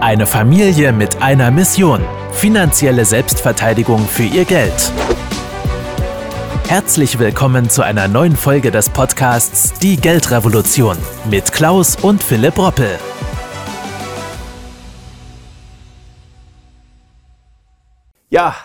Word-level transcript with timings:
Eine 0.00 0.26
Familie 0.26 0.94
mit 0.94 1.20
einer 1.20 1.50
Mission. 1.50 2.02
Finanzielle 2.32 3.04
Selbstverteidigung 3.04 3.98
für 3.98 4.22
ihr 4.22 4.46
Geld. 4.46 4.90
Herzlich 6.68 7.18
willkommen 7.18 7.68
zu 7.68 7.82
einer 7.82 8.08
neuen 8.08 8.34
Folge 8.34 8.70
des 8.70 8.88
Podcasts 8.88 9.78
Die 9.80 9.98
Geldrevolution 9.98 10.96
mit 11.28 11.52
Klaus 11.52 11.96
und 11.96 12.22
Philipp 12.22 12.56
Roppel. 12.56 12.98
Ja, 18.30 18.56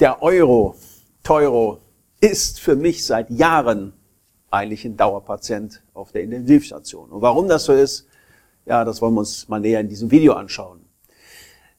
der 0.00 0.20
Euro, 0.24 0.74
Teuro, 1.22 1.78
ist 2.20 2.58
für 2.58 2.74
mich 2.74 3.06
seit 3.06 3.30
Jahren 3.30 3.92
eigentlich 4.50 4.84
ein 4.84 4.96
Dauerpatient 4.96 5.84
auf 5.94 6.10
der 6.10 6.22
Intensivstation. 6.22 7.10
Und 7.10 7.22
warum 7.22 7.48
das 7.48 7.66
so 7.66 7.74
ist, 7.74 8.09
ja, 8.70 8.84
das 8.84 9.02
wollen 9.02 9.14
wir 9.14 9.20
uns 9.20 9.48
mal 9.48 9.58
näher 9.58 9.80
in 9.80 9.88
diesem 9.88 10.12
Video 10.12 10.34
anschauen. 10.34 10.80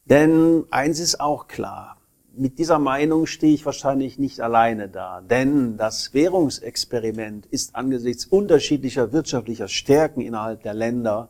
Denn 0.03 0.65
eins 0.71 0.99
ist 0.99 1.21
auch 1.21 1.47
klar, 1.47 1.95
mit 2.35 2.59
dieser 2.59 2.79
Meinung 2.79 3.27
stehe 3.27 3.53
ich 3.53 3.65
wahrscheinlich 3.65 4.19
nicht 4.19 4.41
alleine 4.41 4.89
da, 4.89 5.21
denn 5.21 5.77
das 5.77 6.13
Währungsexperiment 6.13 7.45
ist 7.45 7.77
angesichts 7.77 8.25
unterschiedlicher 8.25 9.13
wirtschaftlicher 9.13 9.69
Stärken 9.69 10.19
innerhalb 10.19 10.63
der 10.63 10.73
Länder 10.73 11.29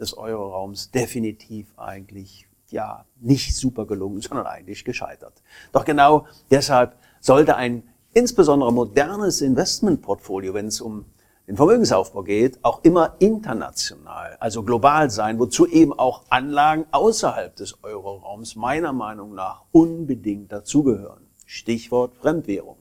des 0.00 0.16
Euroraums 0.16 0.90
definitiv 0.90 1.66
eigentlich 1.76 2.48
ja 2.70 3.04
nicht 3.20 3.54
super 3.54 3.84
gelungen, 3.84 4.22
sondern 4.22 4.46
eigentlich 4.46 4.82
gescheitert. 4.82 5.42
Doch 5.72 5.84
genau 5.84 6.26
deshalb 6.50 6.96
sollte 7.20 7.56
ein 7.56 7.82
insbesondere 8.14 8.72
modernes 8.72 9.42
Investmentportfolio, 9.42 10.54
wenn 10.54 10.68
es 10.68 10.80
um 10.80 11.04
den 11.52 11.58
Vermögensaufbau 11.58 12.22
geht, 12.22 12.58
auch 12.62 12.82
immer 12.82 13.16
international, 13.18 14.38
also 14.40 14.62
global 14.62 15.10
sein, 15.10 15.38
wozu 15.38 15.66
eben 15.66 15.92
auch 15.92 16.22
Anlagen 16.30 16.86
außerhalb 16.92 17.54
des 17.56 17.76
Euroraums 17.82 18.56
meiner 18.56 18.94
Meinung 18.94 19.34
nach 19.34 19.64
unbedingt 19.70 20.50
dazugehören. 20.50 21.26
Stichwort 21.44 22.14
Fremdwährung. 22.14 22.78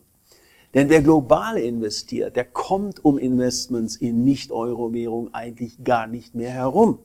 Denn 0.74 0.88
wer 0.88 1.02
global 1.02 1.58
investiert, 1.58 2.38
der 2.38 2.46
kommt 2.46 3.04
um 3.04 3.18
Investments 3.18 3.98
in 3.98 4.24
Nicht-Euro-Währung 4.24 5.34
eigentlich 5.34 5.84
gar 5.84 6.08
nicht 6.08 6.34
mehr 6.34 6.52
herum. 6.52 7.00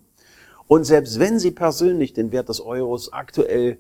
Und 0.69 0.85
selbst 0.85 1.19
wenn 1.19 1.41
Sie 1.41 1.51
persönlich 1.51 2.13
den 2.13 2.31
Wert 2.31 2.49
des 2.49 2.61
Euros 2.61 3.13
aktuell 3.13 3.79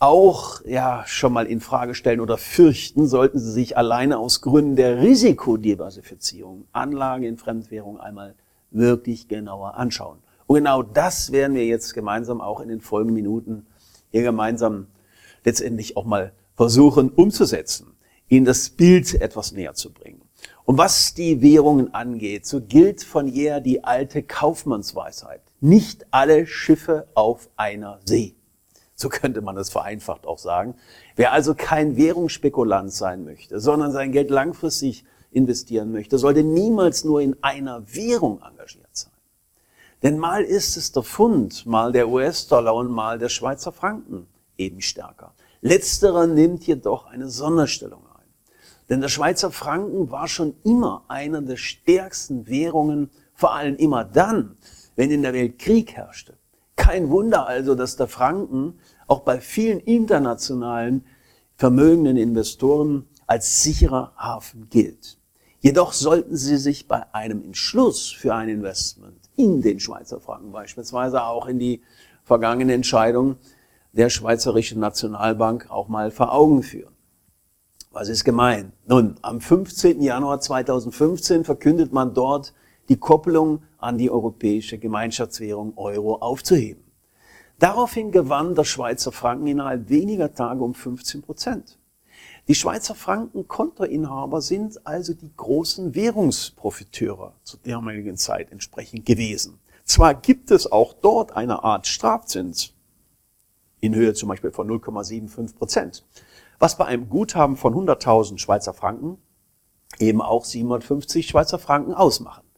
auch 0.00 0.64
ja 0.64 1.04
schon 1.06 1.32
mal 1.32 1.46
in 1.46 1.60
Frage 1.60 1.94
stellen 1.94 2.20
oder 2.20 2.38
fürchten, 2.38 3.06
sollten 3.06 3.38
Sie 3.38 3.52
sich 3.52 3.76
alleine 3.76 4.18
aus 4.18 4.40
Gründen 4.40 4.74
der 4.74 5.00
Risikodiversifizierung 5.02 6.64
Anlagen 6.72 7.24
in 7.24 7.36
Fremdwährung 7.36 8.00
einmal 8.00 8.34
wirklich 8.70 9.28
genauer 9.28 9.74
anschauen. 9.74 10.18
Und 10.46 10.56
genau 10.56 10.82
das 10.82 11.32
werden 11.32 11.54
wir 11.54 11.66
jetzt 11.66 11.94
gemeinsam 11.94 12.40
auch 12.40 12.60
in 12.60 12.68
den 12.68 12.80
folgenden 12.80 13.14
Minuten 13.14 13.66
hier 14.10 14.22
gemeinsam 14.22 14.86
letztendlich 15.44 15.96
auch 15.96 16.06
mal 16.06 16.32
versuchen 16.56 17.10
umzusetzen, 17.10 17.92
Ihnen 18.28 18.46
das 18.46 18.70
Bild 18.70 19.14
etwas 19.20 19.52
näher 19.52 19.74
zu 19.74 19.92
bringen. 19.92 20.22
Und 20.64 20.78
was 20.78 21.14
die 21.14 21.42
Währungen 21.42 21.92
angeht, 21.94 22.46
so 22.46 22.60
gilt 22.60 23.02
von 23.02 23.26
jeher 23.26 23.60
die 23.60 23.84
alte 23.84 24.22
Kaufmannsweisheit. 24.22 25.42
Nicht 25.60 26.06
alle 26.10 26.46
Schiffe 26.46 27.08
auf 27.14 27.50
einer 27.56 28.00
See. 28.04 28.34
So 29.00 29.08
könnte 29.08 29.40
man 29.40 29.56
es 29.56 29.70
vereinfacht 29.70 30.26
auch 30.26 30.36
sagen. 30.36 30.74
Wer 31.16 31.32
also 31.32 31.54
kein 31.54 31.96
Währungsspekulant 31.96 32.92
sein 32.92 33.24
möchte, 33.24 33.58
sondern 33.58 33.92
sein 33.92 34.12
Geld 34.12 34.28
langfristig 34.28 35.06
investieren 35.30 35.90
möchte, 35.90 36.18
sollte 36.18 36.42
niemals 36.42 37.02
nur 37.04 37.22
in 37.22 37.34
einer 37.42 37.82
Währung 37.94 38.42
engagiert 38.42 38.90
sein. 38.92 39.12
Denn 40.02 40.18
mal 40.18 40.42
ist 40.42 40.76
es 40.76 40.92
der 40.92 41.02
Pfund, 41.02 41.64
mal 41.64 41.92
der 41.92 42.10
US-Dollar 42.10 42.74
und 42.74 42.90
mal 42.90 43.18
der 43.18 43.30
Schweizer 43.30 43.72
Franken 43.72 44.26
eben 44.58 44.82
stärker. 44.82 45.32
Letzterer 45.62 46.26
nimmt 46.26 46.66
jedoch 46.66 47.06
eine 47.06 47.30
Sonderstellung 47.30 48.02
ein. 48.06 48.26
Denn 48.90 49.00
der 49.00 49.08
Schweizer 49.08 49.50
Franken 49.50 50.10
war 50.10 50.28
schon 50.28 50.56
immer 50.62 51.04
einer 51.08 51.40
der 51.40 51.56
stärksten 51.56 52.46
Währungen, 52.46 53.08
vor 53.32 53.54
allem 53.54 53.76
immer 53.76 54.04
dann, 54.04 54.58
wenn 54.94 55.10
in 55.10 55.22
der 55.22 55.32
Welt 55.32 55.58
Krieg 55.58 55.96
herrschte. 55.96 56.39
Kein 56.80 57.10
Wunder 57.10 57.46
also, 57.46 57.74
dass 57.74 57.96
der 57.96 58.08
Franken 58.08 58.78
auch 59.06 59.20
bei 59.20 59.38
vielen 59.38 59.80
internationalen 59.80 61.04
vermögenden 61.56 62.16
Investoren 62.16 63.06
als 63.26 63.62
sicherer 63.62 64.14
Hafen 64.16 64.70
gilt. 64.70 65.18
Jedoch 65.58 65.92
sollten 65.92 66.36
Sie 66.36 66.56
sich 66.56 66.88
bei 66.88 67.04
einem 67.12 67.44
Entschluss 67.44 68.10
für 68.10 68.34
ein 68.34 68.48
Investment 68.48 69.28
in 69.36 69.60
den 69.60 69.78
Schweizer 69.78 70.20
Franken, 70.20 70.52
beispielsweise 70.52 71.22
auch 71.22 71.46
in 71.48 71.58
die 71.58 71.82
vergangene 72.24 72.72
Entscheidung 72.72 73.36
der 73.92 74.08
Schweizerischen 74.08 74.80
Nationalbank 74.80 75.70
auch 75.70 75.88
mal 75.88 76.10
vor 76.10 76.32
Augen 76.32 76.62
führen. 76.62 76.94
Was 77.92 78.08
ist 78.08 78.24
gemein? 78.24 78.72
Nun, 78.86 79.16
am 79.20 79.42
15. 79.42 80.00
Januar 80.00 80.40
2015 80.40 81.44
verkündet 81.44 81.92
man 81.92 82.14
dort, 82.14 82.54
die 82.88 82.96
Kopplung 82.96 83.64
an 83.80 83.98
die 83.98 84.10
europäische 84.10 84.78
Gemeinschaftswährung 84.78 85.76
Euro 85.76 86.16
aufzuheben. 86.16 86.84
Daraufhin 87.58 88.10
gewann 88.10 88.54
der 88.54 88.64
Schweizer 88.64 89.12
Franken 89.12 89.46
innerhalb 89.46 89.90
weniger 89.90 90.32
Tage 90.32 90.62
um 90.62 90.74
15 90.74 91.22
Prozent. 91.22 91.78
Die 92.48 92.54
Schweizer 92.54 92.94
Franken-Kontoinhaber 92.94 94.40
sind 94.40 94.86
also 94.86 95.14
die 95.14 95.30
großen 95.36 95.94
Währungsprofiteure 95.94 97.34
zur 97.42 97.60
damaligen 97.62 98.16
Zeit 98.16 98.50
entsprechend 98.50 99.04
gewesen. 99.06 99.60
Zwar 99.84 100.14
gibt 100.14 100.50
es 100.50 100.70
auch 100.70 100.94
dort 100.94 101.36
eine 101.36 101.62
Art 101.64 101.86
Strafzins 101.86 102.72
in 103.80 103.94
Höhe 103.94 104.14
zum 104.14 104.28
Beispiel 104.28 104.52
von 104.52 104.68
0,75 104.68 105.56
Prozent, 105.56 106.06
was 106.58 106.76
bei 106.76 106.86
einem 106.86 107.08
Guthaben 107.08 107.56
von 107.56 107.74
100.000 107.74 108.38
Schweizer 108.38 108.74
Franken 108.74 109.18
eben 109.98 110.22
auch 110.22 110.44
750 110.44 111.28
Schweizer 111.28 111.58
Franken 111.58 111.94
ausmachen. 111.94 112.49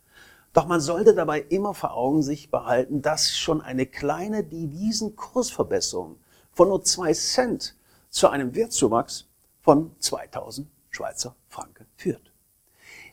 Doch 0.52 0.66
man 0.66 0.80
sollte 0.80 1.14
dabei 1.14 1.40
immer 1.40 1.72
vor 1.72 1.94
Augen 1.94 2.22
sich 2.22 2.50
behalten, 2.50 3.00
dass 3.00 3.36
schon 3.36 3.62
eine 3.62 3.86
kleine 3.86 4.44
Devisenkursverbesserung 4.44 6.16
von 6.52 6.68
nur 6.68 6.84
zwei 6.84 7.14
Cent 7.14 7.74
zu 8.10 8.28
einem 8.28 8.54
Wertzuwachs 8.54 9.28
von 9.62 9.92
2000 9.98 10.68
Schweizer 10.90 11.34
Franken 11.48 11.86
führt. 11.96 12.32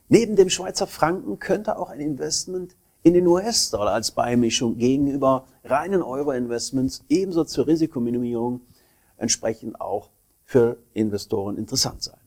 Neben 0.10 0.36
dem 0.36 0.50
Schweizer 0.50 0.88
Franken 0.88 1.40
könnte 1.40 1.78
auch 1.78 1.90
ein 1.90 2.02
Investment 2.02 2.76
in 3.04 3.14
den 3.14 3.26
US-Dollar 3.26 3.94
als 3.94 4.12
Beimischung 4.12 4.78
gegenüber 4.78 5.46
reinen 5.64 6.02
Euro-Investments 6.02 7.06
ebenso 7.08 7.46
zur 7.46 7.68
Risikominimierung 7.68 8.62
entsprechend 9.18 9.80
auch 9.80 10.10
für 10.44 10.78
Investoren 10.94 11.58
interessant 11.58 12.04
sein. 12.04 12.20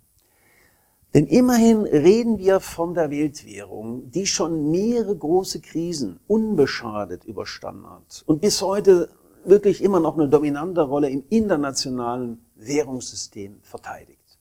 Denn 1.15 1.27
immerhin 1.27 1.83
reden 1.83 2.39
wir 2.39 2.61
von 2.61 2.95
der 2.95 3.11
Weltwährung, 3.11 4.11
die 4.11 4.27
schon 4.27 4.71
mehrere 4.71 5.15
große 5.15 5.61
Krisen 5.61 6.19
unbeschadet 6.27 7.25
überstanden 7.25 7.89
hat 7.91 8.23
und 8.27 8.41
bis 8.41 8.63
heute 8.63 9.11
wirklich 9.45 9.83
immer 9.83 10.01
noch 10.01 10.17
eine 10.17 10.29
dominante 10.29 10.81
Rolle 10.81 11.11
im 11.11 11.25
internationalen 11.29 12.43
Währungssystem 12.55 13.59
verteidigt. 13.61 14.39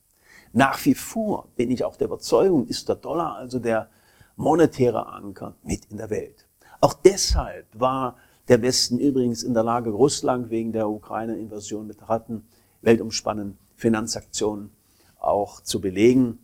Nach 0.54 0.82
wie 0.86 0.94
vor 0.94 1.48
bin 1.56 1.70
ich 1.70 1.84
auch 1.84 1.96
der 1.96 2.06
Überzeugung, 2.06 2.66
ist 2.66 2.88
der 2.88 2.96
Dollar 2.96 3.36
also 3.36 3.58
der 3.58 3.90
monetäre 4.36 5.06
Anker 5.06 5.54
mit 5.62 5.86
in 5.86 5.98
der 5.98 6.08
Welt. 6.08 6.46
Auch 6.80 6.94
deshalb 6.94 7.66
war 7.74 8.16
der 8.48 8.62
Westen 8.62 8.98
übrigens 8.98 9.42
in 9.42 9.52
der 9.52 9.62
Lage, 9.62 9.90
Russland 9.90 10.48
wegen 10.48 10.72
der 10.72 10.88
Ukraine-Invasion 10.88 11.86
mit 11.86 12.08
Ratten 12.08 12.46
weltumspannenden 12.80 13.58
Finanzaktionen 13.76 14.70
auch 15.18 15.60
zu 15.60 15.80
belegen 15.80 16.38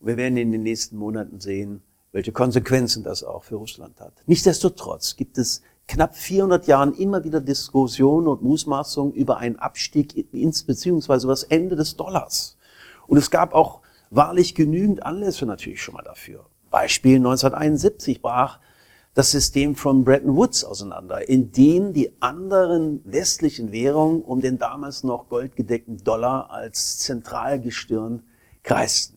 wir 0.00 0.16
werden 0.16 0.36
in 0.36 0.52
den 0.52 0.62
nächsten 0.62 0.96
Monaten 0.96 1.40
sehen, 1.40 1.82
welche 2.12 2.32
Konsequenzen 2.32 3.02
das 3.02 3.22
auch 3.22 3.44
für 3.44 3.56
Russland 3.56 4.00
hat. 4.00 4.12
Nichtsdestotrotz 4.26 5.16
gibt 5.16 5.38
es 5.38 5.62
knapp 5.88 6.16
400 6.16 6.66
Jahren 6.66 6.94
immer 6.94 7.24
wieder 7.24 7.40
Diskussionen 7.40 8.26
und 8.26 8.42
Mutmaßungen 8.42 9.12
über 9.12 9.38
einen 9.38 9.56
Abstieg 9.56 10.32
ins 10.32 10.62
beziehungsweise 10.64 11.26
das 11.26 11.42
Ende 11.44 11.76
des 11.76 11.96
Dollars. 11.96 12.56
Und 13.06 13.18
es 13.18 13.30
gab 13.30 13.54
auch 13.54 13.82
wahrlich 14.10 14.54
genügend 14.54 15.04
Anlässe 15.04 15.46
natürlich 15.46 15.82
schon 15.82 15.94
mal 15.94 16.02
dafür. 16.02 16.46
Beispiel 16.70 17.16
1971 17.16 18.22
brach 18.22 18.60
das 19.14 19.30
System 19.30 19.76
von 19.76 20.04
Bretton 20.04 20.36
Woods 20.36 20.62
auseinander, 20.62 21.26
in 21.26 21.50
dem 21.50 21.94
die 21.94 22.20
anderen 22.20 23.00
westlichen 23.04 23.72
Währungen 23.72 24.20
um 24.20 24.42
den 24.42 24.58
damals 24.58 25.04
noch 25.04 25.30
goldgedeckten 25.30 26.04
Dollar 26.04 26.50
als 26.50 26.98
Zentralgestirn 26.98 28.22
kreisten. 28.62 29.15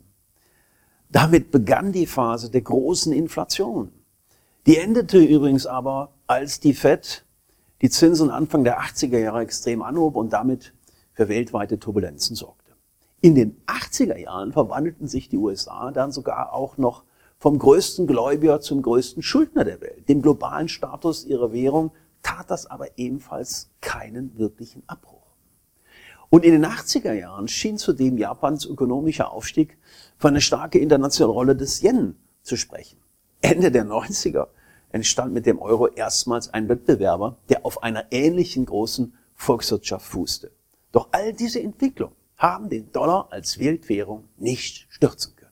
Damit 1.09 1.49
begann 1.49 1.91
die 1.91 2.05
Phase 2.05 2.51
der 2.51 2.61
großen 2.61 3.11
Inflation. 3.11 3.91
Die 4.67 4.77
endete 4.77 5.17
übrigens 5.17 5.65
aber, 5.65 6.11
als 6.27 6.59
die 6.59 6.73
Fed 6.73 7.25
die 7.81 7.89
Zinsen 7.89 8.29
Anfang 8.29 8.63
der 8.63 8.79
80er 8.79 9.17
Jahre 9.17 9.41
extrem 9.41 9.81
anhob 9.81 10.15
und 10.15 10.33
damit 10.33 10.73
für 11.13 11.27
weltweite 11.27 11.79
Turbulenzen 11.79 12.35
sorgte. 12.35 12.73
In 13.21 13.33
den 13.33 13.59
80er 13.65 14.17
Jahren 14.17 14.53
verwandelten 14.53 15.07
sich 15.07 15.29
die 15.29 15.37
USA 15.37 15.91
dann 15.91 16.11
sogar 16.11 16.53
auch 16.53 16.77
noch 16.77 17.03
vom 17.39 17.57
größten 17.57 18.05
Gläubiger 18.05 18.61
zum 18.61 18.81
größten 18.81 19.23
Schuldner 19.23 19.63
der 19.63 19.81
Welt. 19.81 20.07
Den 20.07 20.21
globalen 20.21 20.69
Status 20.69 21.25
ihrer 21.25 21.51
Währung 21.51 21.91
tat 22.21 22.51
das 22.51 22.65
aber 22.65 22.97
ebenfalls 22.97 23.69
keinen 23.81 24.37
wirklichen 24.37 24.83
Abbruch. 24.87 25.18
Und 26.29 26.45
in 26.45 26.51
den 26.51 26.65
80er 26.65 27.13
Jahren 27.13 27.47
schien 27.47 27.77
zudem 27.77 28.17
Japans 28.17 28.65
ökonomischer 28.65 29.31
Aufstieg 29.31 29.77
für 30.17 30.27
eine 30.27 30.41
starke 30.41 30.77
internationale 30.77 31.33
Rolle 31.33 31.55
des 31.55 31.81
Yen 31.81 32.15
zu 32.43 32.55
sprechen. 32.55 32.97
Ende 33.41 33.71
der 33.71 33.85
90er 33.85 34.47
entstand 34.91 35.33
mit 35.33 35.45
dem 35.45 35.59
Euro 35.59 35.87
erstmals 35.87 36.53
ein 36.53 36.69
Wettbewerber, 36.69 37.37
der 37.49 37.65
auf 37.65 37.83
einer 37.83 38.11
ähnlichen 38.11 38.65
großen 38.65 39.13
Volkswirtschaft 39.35 40.05
fußte. 40.05 40.51
Doch 40.91 41.09
all 41.11 41.33
diese 41.33 41.61
Entwicklungen 41.61 42.15
haben 42.37 42.69
den 42.69 42.91
Dollar 42.91 43.27
als 43.31 43.59
Weltwährung 43.59 44.25
nicht 44.37 44.87
stürzen 44.89 45.35
können. 45.35 45.51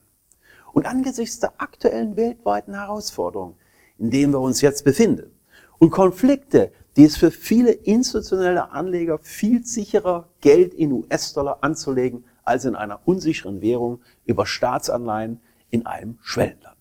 Und 0.72 0.86
angesichts 0.86 1.40
der 1.40 1.60
aktuellen 1.60 2.16
weltweiten 2.16 2.74
Herausforderungen, 2.74 3.56
in 3.98 4.10
denen 4.10 4.32
wir 4.32 4.40
uns 4.40 4.60
jetzt 4.60 4.84
befinden, 4.84 5.30
und 5.78 5.90
Konflikte, 5.90 6.72
die 6.96 7.04
es 7.04 7.16
für 7.16 7.30
viele 7.30 7.72
institutionelle 7.72 8.70
Anleger 8.70 9.18
viel 9.18 9.64
sicherer, 9.64 10.28
Geld 10.40 10.74
in 10.74 10.92
US-Dollar 10.92 11.58
anzulegen, 11.60 12.24
als 12.44 12.64
in 12.64 12.74
einer 12.74 13.00
unsicheren 13.04 13.60
Währung 13.60 14.00
über 14.24 14.46
Staatsanleihen 14.46 15.40
in 15.70 15.86
einem 15.86 16.18
Schwellenland. 16.22 16.76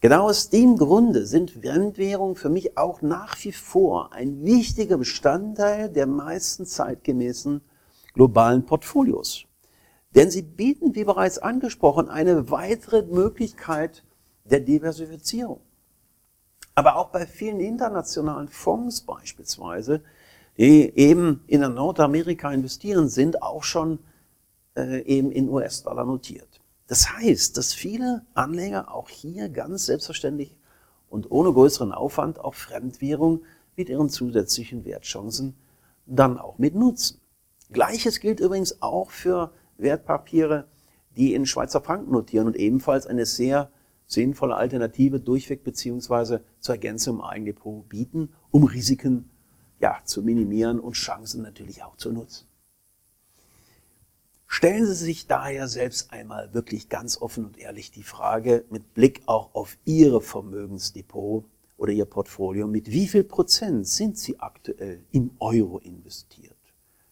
Genau 0.00 0.28
aus 0.28 0.50
dem 0.50 0.76
Grunde 0.76 1.26
sind 1.26 1.52
Fremdwährungen 1.52 2.36
für 2.36 2.50
mich 2.50 2.76
auch 2.76 3.00
nach 3.00 3.36
wie 3.44 3.52
vor 3.52 4.12
ein 4.12 4.44
wichtiger 4.44 4.98
Bestandteil 4.98 5.88
der 5.88 6.06
meisten 6.06 6.66
zeitgemäßen 6.66 7.62
globalen 8.12 8.66
Portfolios. 8.66 9.46
Denn 10.14 10.30
sie 10.30 10.42
bieten, 10.42 10.94
wie 10.94 11.04
bereits 11.04 11.38
angesprochen, 11.38 12.08
eine 12.08 12.50
weitere 12.50 13.02
Möglichkeit 13.02 14.04
der 14.44 14.60
Diversifizierung. 14.60 15.60
Aber 16.76 16.96
auch 16.96 17.08
bei 17.08 17.26
vielen 17.26 17.58
internationalen 17.58 18.48
Fonds 18.48 19.00
beispielsweise, 19.00 20.02
die 20.58 20.92
eben 20.94 21.42
in 21.46 21.62
Nordamerika 21.62 22.52
investieren, 22.52 23.08
sind 23.08 23.42
auch 23.42 23.64
schon 23.64 23.98
äh, 24.76 25.00
eben 25.04 25.32
in 25.32 25.48
US-Dollar 25.48 26.04
notiert. 26.04 26.60
Das 26.86 27.10
heißt, 27.10 27.56
dass 27.56 27.72
viele 27.72 28.26
Anleger 28.34 28.94
auch 28.94 29.08
hier 29.08 29.48
ganz 29.48 29.86
selbstverständlich 29.86 30.54
und 31.08 31.30
ohne 31.30 31.50
größeren 31.50 31.92
Aufwand 31.92 32.38
auch 32.38 32.54
Fremdwährung 32.54 33.42
mit 33.74 33.88
ihren 33.88 34.10
zusätzlichen 34.10 34.84
Wertchancen 34.84 35.56
dann 36.04 36.38
auch 36.38 36.58
mit 36.58 36.74
nutzen. 36.74 37.20
Gleiches 37.72 38.20
gilt 38.20 38.38
übrigens 38.38 38.82
auch 38.82 39.10
für 39.10 39.50
Wertpapiere, 39.78 40.66
die 41.16 41.32
in 41.32 41.46
Schweizer 41.46 41.80
Franken 41.80 42.12
notieren 42.12 42.46
und 42.46 42.56
ebenfalls 42.56 43.06
eine 43.06 43.24
sehr 43.24 43.70
sinnvolle 44.06 44.56
Alternative 44.56 45.20
durchweg 45.20 45.64
beziehungsweise 45.64 46.42
zur 46.60 46.76
Ergänzung 46.76 47.16
im 47.16 47.24
Eigendepot 47.24 47.88
bieten, 47.88 48.30
um 48.50 48.64
Risiken 48.64 49.30
ja, 49.80 49.98
zu 50.04 50.22
minimieren 50.22 50.80
und 50.80 50.94
Chancen 50.94 51.42
natürlich 51.42 51.82
auch 51.82 51.96
zu 51.96 52.12
nutzen. 52.12 52.46
Stellen 54.48 54.86
Sie 54.86 54.94
sich 54.94 55.26
daher 55.26 55.66
selbst 55.66 56.12
einmal 56.12 56.54
wirklich 56.54 56.88
ganz 56.88 57.20
offen 57.20 57.44
und 57.44 57.58
ehrlich 57.58 57.90
die 57.90 58.04
Frage 58.04 58.64
mit 58.70 58.94
Blick 58.94 59.22
auch 59.26 59.54
auf 59.54 59.76
Ihre 59.84 60.20
Vermögensdepot 60.20 61.44
oder 61.76 61.92
Ihr 61.92 62.06
Portfolio, 62.06 62.66
mit 62.66 62.90
wie 62.90 63.08
viel 63.08 63.24
Prozent 63.24 63.86
sind 63.88 64.16
Sie 64.16 64.38
aktuell 64.38 65.02
im 65.10 65.32
Euro 65.40 65.78
investiert? 65.78 66.56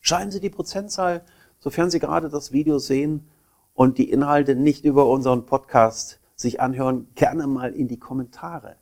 Schreiben 0.01 0.31
Sie 0.31 0.41
die 0.41 0.49
Prozentzahl, 0.49 1.25
sofern 1.59 1.91
Sie 1.91 1.99
gerade 1.99 2.29
das 2.29 2.53
Video 2.53 2.79
sehen 2.79 3.29
und 3.75 3.99
die 3.99 4.11
Inhalte 4.11 4.55
nicht 4.55 4.85
über 4.85 5.07
unseren 5.11 5.45
Podcast 5.45 6.21
sich 6.37 6.61
anhören, 6.61 7.09
gerne 7.15 7.47
mal 7.47 7.73
in 7.73 7.89
die 7.89 7.99
Kommentare. 7.99 8.77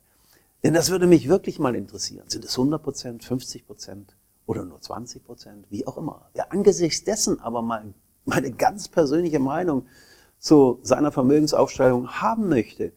Denn 0.63 0.73
das 0.73 0.89
würde 0.89 1.07
mich 1.07 1.27
wirklich 1.27 1.59
mal 1.59 1.75
interessieren. 1.75 2.29
Sind 2.29 2.45
es 2.45 2.57
100 2.57 2.81
Prozent, 2.81 3.23
50 3.23 3.65
Prozent 3.67 4.15
oder 4.45 4.65
nur 4.65 4.81
20 4.81 5.23
Prozent, 5.23 5.65
wie 5.69 5.85
auch 5.85 5.97
immer. 5.97 6.29
Wer 6.33 6.51
angesichts 6.51 7.03
dessen 7.03 7.39
aber 7.39 7.61
mal 7.61 7.93
meine 8.25 8.51
ganz 8.51 8.87
persönliche 8.87 9.39
Meinung 9.39 9.85
zu 10.39 10.79
seiner 10.81 11.11
Vermögensaufstellung 11.11 12.07
haben 12.09 12.49
möchte, 12.49 12.93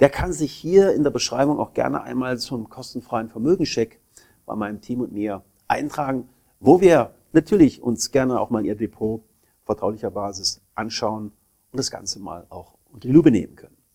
der 0.00 0.08
kann 0.08 0.32
sich 0.32 0.52
hier 0.52 0.94
in 0.94 1.02
der 1.02 1.10
Beschreibung 1.10 1.58
auch 1.58 1.74
gerne 1.74 2.02
einmal 2.02 2.38
zum 2.38 2.70
kostenfreien 2.70 3.28
Vermögenscheck 3.28 4.00
bei 4.46 4.54
meinem 4.56 4.80
Team 4.80 5.02
und 5.02 5.12
mir 5.12 5.42
eintragen, 5.68 6.28
wo 6.58 6.80
wir 6.80 7.14
natürlich 7.32 7.82
uns 7.82 8.10
gerne 8.10 8.40
auch 8.40 8.50
mal 8.50 8.64
Ihr 8.64 8.76
Depot 8.76 9.22
vertraulicher 9.64 10.10
Basis 10.10 10.62
anschauen 10.74 11.32
und 11.70 11.78
das 11.78 11.90
Ganze 11.90 12.18
mal 12.18 12.46
auch 12.48 12.76
unter 12.90 13.08
die 13.08 13.14
Lupe 13.14 13.30
nehmen 13.30 13.56
können. 13.56 13.76